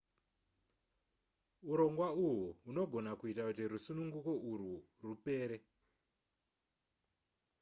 [1.71, 5.57] urongwa uhwu hunogona kuita kuti rusununguko urwu rupere